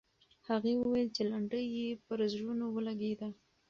[0.47, 3.29] هغې وویل چې لنډۍ یې پر زړونو ولګېده.